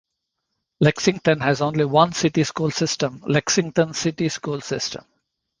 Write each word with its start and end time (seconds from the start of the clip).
Lexington 0.79 1.41
has 1.41 1.61
one 1.61 2.11
city 2.13 2.43
school 2.43 2.71
system, 2.71 3.23
Lexington 3.27 3.93
City 3.93 4.29
School 4.29 4.59
System. 4.59 5.05